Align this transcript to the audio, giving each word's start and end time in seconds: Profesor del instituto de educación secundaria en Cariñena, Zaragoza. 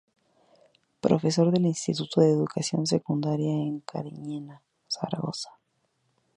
Profesor 0.99 1.51
del 1.51 1.67
instituto 1.67 2.21
de 2.21 2.31
educación 2.31 2.87
secundaria 2.87 3.51
en 3.51 3.81
Cariñena, 3.81 4.63
Zaragoza. 4.89 5.59